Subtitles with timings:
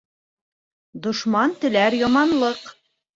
[1.07, 2.65] Дошман теләр яманлыҡ.